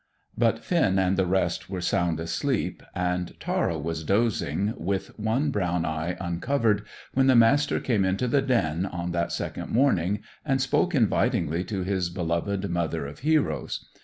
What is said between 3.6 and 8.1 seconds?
was dozing with one brown eye uncovered, when the Master came